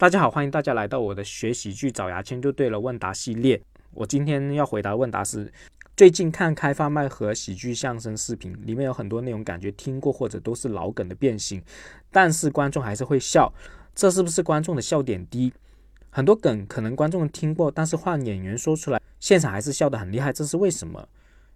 [0.00, 3.60] 大家好，欢迎大家来到我的学喜剧找牙签就对了问答系列。
[3.90, 5.52] 我今天要回答问答是：
[5.96, 11.60] 最近看开放麦和喜剧相声视频，里面有很多内容感觉听过或者都是老梗的变形，
[12.12, 13.52] 但是观众还是会笑，
[13.92, 15.52] 这是不是观众的笑点低？
[16.10, 21.08] 很多梗可能观众听过，但是换演员说出来，现场还是笑得很厉害，这是为什么？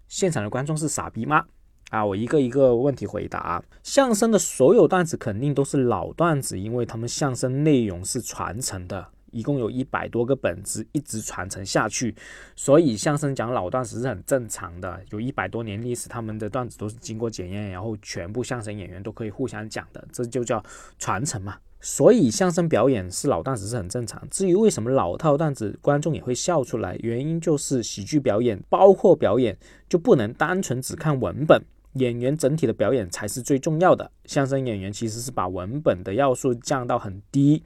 [0.08, 1.46] 现场的观众是傻逼吗？
[1.92, 3.62] 啊，我一个一个问题回答。
[3.82, 12.14] 相声的所有段子肯定都是老段子，因为他们相声内容是传承的，一共有一百多个本子，一直传承下去，
[12.56, 14.98] 所以相声讲老段子是很正常的。
[15.10, 20.64] 有一百多年历史，他们的段子都是经过检验，然后全部相声演员都可以互相讲的，这就叫
[20.98, 21.58] 传承嘛。
[21.78, 24.26] 所以相声表演是老段子是很正常。
[24.30, 29.58] 至于为什么老套段子观众也会笑出来，原因就是喜剧表演包括表演
[29.90, 31.62] 就不能单纯只看文本。
[31.94, 34.10] 演员整体的表演才是最重要的。
[34.24, 37.62] 相声演员其实是把文本的要素降到很低，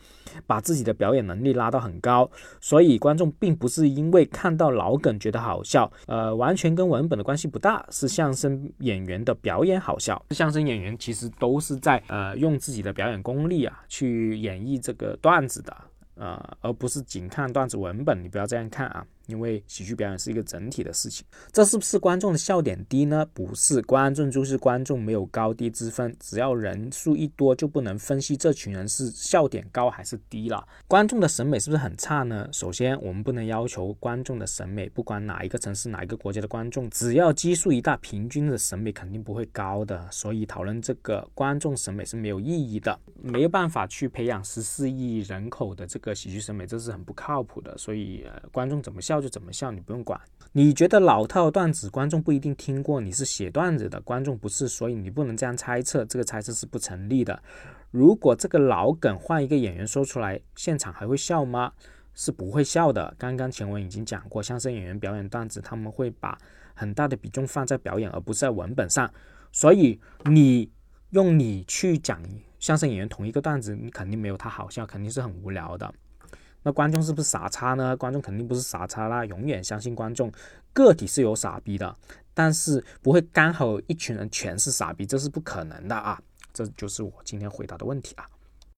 [0.47, 2.29] 把自己的表演能力拉到很高，
[2.61, 10.21] 所以观众并不是因为看到老梗觉得好笑，呃，完全跟文本的关系不大，是相声演员的表演好笑。
[10.31, 15.77] 相声演员其实都是在呃用自己的表演功力啊去演绎这个段子的，
[16.15, 18.23] 呃，而不是仅看段子文本。
[18.23, 19.07] 你不要这样看啊。
[19.27, 23.27] 因为喜剧表演是一个整体的事情，这是不是观众的笑点低呢？
[23.33, 26.15] 不是，观众就是观众，没有高低之分。
[26.21, 30.67] 只要人数一多，就不能分析这群人是笑点高还是低了。
[30.87, 32.49] 观众的审美是不是很差呢？
[32.53, 40.09] 首先，我们不能要求观众的审美，不管哪一个城市、哪一个国家的观众，只要基数一大，平均的审美肯定不会高的。
[40.11, 47.77] 所以，讨论这个观众审美是没有意义的，没有办法去培养十四亿人口的这个喜剧审美，这是很不靠谱的。
[47.77, 49.21] 所以，观众怎么笑笑？
[49.21, 50.21] 就怎么笑，你不用管。
[50.53, 57.43] 你觉得老套段子观众不一定听过，你是写段子的，观众不是，所以你不能这样猜测，这个猜测是不成立的。
[57.91, 61.73] 如果这个老梗换一个演员说出来，现场还会笑吗？
[62.15, 63.15] 是不会笑的。
[63.19, 66.39] 刚刚前文已经讲过，相声演员表演段子，他们会把
[66.75, 69.11] 很大的比重放在表演，而不是在文本上。
[69.53, 70.71] 所以你
[71.11, 72.23] 用你去讲
[72.59, 75.93] 相声演员同一个段子，你肯定没有他好笑，肯定是很无聊的。
[76.67, 77.97] 那观众是不是傻叉呢？
[77.97, 80.33] 观众肯定不是傻叉啦，永远相信观众。
[80.73, 81.97] 个体是有傻逼的，
[82.35, 86.21] 但是不会刚好一群人全是傻逼，这是不可能的啊！
[86.53, 88.27] 这就是我今天回答的问题啊。